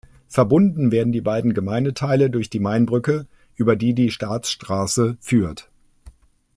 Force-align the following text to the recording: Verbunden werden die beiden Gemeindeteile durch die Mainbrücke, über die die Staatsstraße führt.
Verbunden 0.27 0.89
werden 0.91 1.13
die 1.13 1.21
beiden 1.21 1.53
Gemeindeteile 1.53 2.31
durch 2.31 2.49
die 2.49 2.59
Mainbrücke, 2.59 3.27
über 3.55 3.75
die 3.75 3.93
die 3.93 4.09
Staatsstraße 4.09 5.15
führt. 5.19 5.69